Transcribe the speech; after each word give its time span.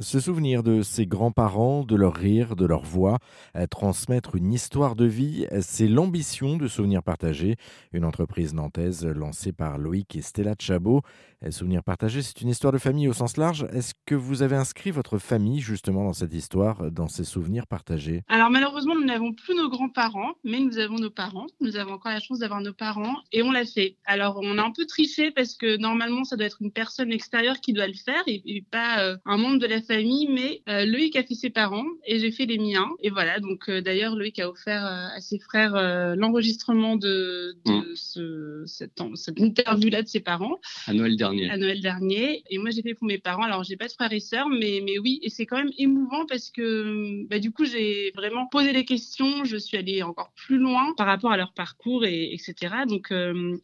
Se 0.00 0.20
souvenir 0.20 0.62
de 0.62 0.82
ses 0.82 1.06
grands-parents, 1.06 1.82
de 1.82 1.96
leur 1.96 2.12
rire, 2.12 2.54
de 2.54 2.66
leur 2.66 2.82
voix, 2.82 3.18
euh, 3.56 3.66
transmettre 3.66 4.34
une 4.34 4.52
histoire 4.52 4.94
de 4.94 5.06
vie, 5.06 5.46
euh, 5.52 5.60
c'est 5.62 5.88
l'ambition 5.88 6.58
de 6.58 6.68
Souvenirs 6.68 7.02
Partagés, 7.02 7.56
une 7.94 8.04
entreprise 8.04 8.52
nantaise 8.52 9.06
lancée 9.06 9.52
par 9.52 9.78
Loïc 9.78 10.14
et 10.14 10.20
Stella 10.20 10.54
Chabot. 10.58 11.00
Euh, 11.46 11.50
Souvenirs 11.50 11.82
Partagés, 11.82 12.22
c'est 12.22 12.40
une 12.40 12.48
histoire 12.48 12.72
de 12.72 12.78
famille 12.78 13.08
au 13.08 13.12
sens 13.12 13.36
large. 13.36 13.66
Est-ce 13.72 13.94
que 14.04 14.14
vous 14.14 14.42
avez 14.42 14.56
inscrit 14.56 14.90
votre 14.90 15.18
famille 15.18 15.60
justement 15.60 16.04
dans 16.04 16.12
cette 16.12 16.34
histoire, 16.34 16.90
dans 16.90 17.08
ces 17.08 17.24
souvenirs 17.24 17.66
partagés? 17.66 18.22
Alors 18.28 18.50
malheureusement, 18.50 18.94
nous 18.94 19.04
n'avons 19.04 19.32
plus 19.32 19.54
nos 19.54 19.68
grands-parents, 19.68 20.34
mais 20.44 20.60
nous 20.60 20.78
avons 20.78 20.96
nos 20.96 21.10
parents. 21.10 21.46
Nous 21.60 21.76
avons 21.76 21.94
encore 21.94 22.12
la 22.12 22.20
chance 22.20 22.40
d'avoir 22.40 22.60
nos 22.60 22.72
parents 22.72 23.16
et 23.32 23.42
on 23.42 23.50
l'a 23.50 23.64
fait. 23.64 23.96
Alors 24.04 24.40
on 24.42 24.58
a 24.58 24.62
un 24.62 24.72
peu 24.72 24.84
triché 24.86 25.30
parce 25.30 25.54
que 25.54 25.76
normalement, 25.76 26.24
ça 26.24 26.36
doit 26.36 26.46
être 26.46 26.60
une 26.60 26.72
personne 26.72 27.12
extérieure 27.12 27.60
qui 27.60 27.72
doit 27.72 27.86
le 27.86 27.94
faire 27.94 28.22
et, 28.26 28.42
et 28.44 28.62
pas 28.62 29.16
un 29.24 29.36
membre 29.36 29.58
de 29.58 29.66
la 29.66 29.80
famille, 29.82 30.28
mais 30.28 30.62
euh, 30.68 30.84
Loïc 30.84 31.16
a 31.16 31.22
fait 31.22 31.34
ses 31.34 31.50
parents 31.50 31.86
et 32.06 32.18
j'ai 32.18 32.32
fait 32.32 32.46
les 32.46 32.58
miens. 32.58 32.88
Et 33.00 33.10
voilà, 33.10 33.40
donc 33.40 33.68
euh, 33.68 33.80
d'ailleurs, 33.80 34.16
Loïc 34.16 34.38
a 34.38 34.48
offert 34.48 34.84
euh, 34.84 35.16
à 35.16 35.20
ses 35.20 35.38
frères 35.38 35.74
l'enregistrement 36.16 36.96
de, 36.96 37.56
de 37.64 37.72
mmh. 37.72 37.84
ce, 37.94 38.62
cette, 38.66 39.02
cette 39.14 39.40
interview-là 39.40 40.02
de 40.02 40.08
ses 40.08 40.20
parents. 40.20 40.56
À 40.86 40.92
Noël 40.92 41.16
dernier. 41.16 41.35
À 41.50 41.56
Noël 41.56 41.80
dernier. 41.80 42.42
Et 42.50 42.58
moi, 42.58 42.70
j'ai 42.70 42.82
fait 42.82 42.94
pour 42.94 43.06
mes 43.06 43.18
parents. 43.18 43.42
Alors, 43.42 43.64
j'ai 43.64 43.76
pas 43.76 43.86
de 43.86 43.92
frères 43.92 44.12
et 44.12 44.20
sœurs, 44.20 44.48
mais, 44.48 44.80
mais 44.84 44.98
oui, 44.98 45.20
et 45.22 45.30
c'est 45.30 45.46
quand 45.46 45.56
même 45.56 45.72
émouvant 45.78 46.26
parce 46.26 46.50
que 46.50 47.26
bah, 47.28 47.38
du 47.38 47.50
coup, 47.50 47.64
j'ai 47.64 48.12
vraiment 48.14 48.46
posé 48.46 48.72
les 48.72 48.84
questions. 48.84 49.44
Je 49.44 49.56
suis 49.56 49.76
allée 49.76 50.02
encore 50.02 50.32
plus 50.34 50.58
loin 50.58 50.94
par 50.96 51.06
rapport 51.06 51.32
à 51.32 51.36
leur 51.36 51.52
parcours, 51.52 52.04
et, 52.04 52.32
etc. 52.32 52.74
Donc, 52.88 53.12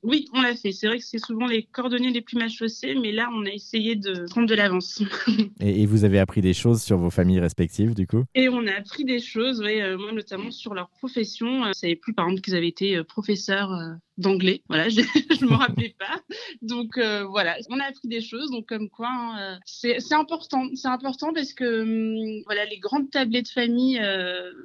oui, 0.02 0.28
on 0.32 0.42
l'a 0.42 0.54
fait. 0.54 0.72
C'est 0.72 0.86
vrai 0.86 0.98
que 0.98 1.04
c'est 1.04 1.18
souvent 1.24 1.46
les 1.46 1.62
cordonniers 1.62 2.10
les 2.10 2.20
plus 2.20 2.36
mal 2.36 2.50
chaussés, 2.50 2.94
mais 2.94 3.12
là, 3.12 3.28
on 3.32 3.44
a 3.44 3.50
essayé 3.50 3.96
de 3.96 4.26
prendre 4.30 4.48
de 4.48 4.54
l'avance. 4.54 5.02
et, 5.60 5.82
et 5.82 5.86
vous 5.86 6.04
avez 6.04 6.18
appris 6.18 6.40
des 6.40 6.54
choses 6.54 6.82
sur 6.82 6.98
vos 6.98 7.10
familles 7.10 7.40
respectives, 7.40 7.94
du 7.94 8.06
coup? 8.06 8.24
Et 8.34 8.48
on 8.48 8.66
a 8.66 8.72
appris 8.72 9.04
des 9.04 9.20
choses, 9.20 9.60
oui, 9.60 9.80
euh, 9.80 9.98
moi 9.98 10.12
notamment 10.12 10.50
sur 10.50 10.74
leur 10.74 10.88
profession. 10.90 11.64
Euh, 11.64 11.68
je 11.68 11.78
savais 11.78 11.96
plus, 11.96 12.14
par 12.14 12.26
exemple, 12.26 12.42
qu'ils 12.42 12.54
avaient 12.54 12.68
été 12.68 12.96
euh, 12.96 13.04
professeurs 13.04 13.70
d'anglais. 14.18 14.62
Voilà, 14.68 14.88
je 14.90 15.00
ne 15.00 15.50
me 15.50 15.54
rappelais 15.56 15.94
pas. 15.98 16.20
Donc 16.62 16.98
voilà, 16.98 17.56
on 17.70 17.78
a 17.78 17.84
appris 17.84 18.08
des 18.08 18.20
choses. 18.20 18.50
Donc 18.50 18.66
comme 18.68 18.88
quoi, 18.88 19.08
hein, 19.10 19.58
c'est 19.64 19.96
important. 20.12 20.68
C'est 20.74 20.88
important 20.88 21.32
parce 21.32 21.52
que 21.52 21.82
hum, 21.82 22.42
voilà, 22.46 22.64
les 22.66 22.78
grandes 22.78 23.10
tablées 23.10 23.42
de 23.42 23.48
famille, 23.48 24.00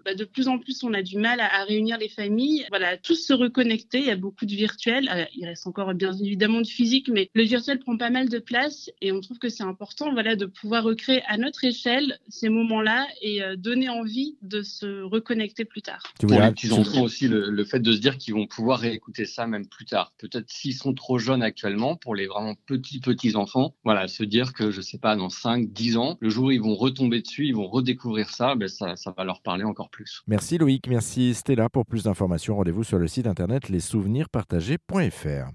bah, 0.06 0.16
de 0.16 0.26
plus 0.26 0.48
en 0.48 0.60
plus, 0.60 0.84
on 0.84 0.94
a 0.94 1.02
du 1.02 1.18
mal 1.18 1.40
à, 1.40 1.64
réunir 1.64 1.98
les 1.98 2.10
familles. 2.10 2.66
Voilà, 2.70 2.98
tous 2.98 3.16
se 3.16 3.34
reconnecter. 3.34 4.00
Il 4.00 4.06
y 4.06 4.12
a 4.12 4.16
beaucoup 4.16 4.46
de 4.46 4.56
virtuel. 4.56 5.28
il 5.36 5.46
reste 5.46 5.68
encore 5.68 5.94
bien 5.94 6.14
évidemment 6.14 6.62
du 6.62 6.72
physique, 6.72 7.10
mais 7.10 7.30
le 7.34 7.44
virtuel 7.44 7.80
prend 7.80 7.98
pas 7.98 8.10
mal 8.10 8.30
de 8.30 8.40
place 8.40 8.90
et 9.02 9.12
on 9.12 9.22
trouve 9.22 9.40
que 9.40 9.50
c'est 9.50 9.64
important, 9.64 10.12
voilà, 10.14 10.36
de 10.36 10.46
pouvoir 10.46 10.84
recréer 10.84 11.22
à 11.28 11.38
notre 11.38 11.64
échelle 11.64 12.18
ces 12.30 12.50
moments-là 12.50 13.08
et 13.22 13.44
euh, 13.44 13.56
donner 13.56 13.90
envie 13.90 14.38
de 14.42 14.62
se 14.62 15.04
reconnecter 15.04 15.66
plus 15.66 15.82
tard. 15.82 16.04
Pour 16.20 16.32
les 16.32 16.52
petits 16.52 16.72
enfants 16.72 17.04
aussi, 17.04 17.28
le, 17.28 17.64
fait 17.66 17.80
de 17.80 17.92
se 17.92 18.00
dire 18.00 18.18
qu'ils 18.18 18.34
vont 18.34 18.48
pouvoir 18.48 18.80
réécouter 18.80 19.26
ça 19.26 19.37
même 19.46 19.68
plus 19.68 19.86
tard. 19.86 20.14
Peut-être 20.18 20.50
s'ils 20.50 20.74
sont 20.74 20.94
trop 20.94 21.20
jeunes 21.20 21.44
actuellement, 21.44 21.96
pour 21.96 22.16
les 22.16 22.26
vraiment 22.26 22.56
petits 22.66 23.00
petits 23.00 23.36
enfants, 23.36 23.76
voilà, 23.84 24.08
se 24.08 24.24
dire 24.24 24.54
que 24.54 24.72
je 24.72 24.82
sais 24.82 24.98
pas, 24.98 25.16
dans 25.16 25.30
5, 25.30 25.72
10 25.72 25.98
ans, 25.98 26.18
le 26.20 26.30
jour 26.30 26.46
où 26.46 26.52
ils 26.52 26.62
vont 26.62 26.76
retomber 26.76 27.22
dessus, 27.22 27.46
ils 27.46 27.56
vont 27.56 27.68
redécouvrir 27.68 28.30
ça, 28.30 28.56
ben 28.56 28.68
ça, 28.68 28.96
va 29.16 29.24
leur 29.24 29.42
parler 29.42 29.66
encore 29.66 29.90
plus. 29.90 30.24
Merci 30.28 30.58
Loïc, 30.58 30.88
merci 30.88 31.34
Stella. 31.34 31.70
Pour 31.70 31.86
plus 31.86 32.04
d'informations, 32.04 32.56
rendez-vous 32.56 32.84
sur 32.84 32.98
le 32.98 33.08
site 33.08 33.28
internet 33.28 33.70
lessouvenirspartagés.fr. 33.70 35.52